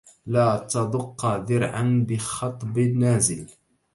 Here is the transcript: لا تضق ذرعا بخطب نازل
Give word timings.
لا 0.25 0.57
تضق 0.69 1.25
ذرعا 1.25 2.05
بخطب 2.09 2.79
نازل 2.79 3.49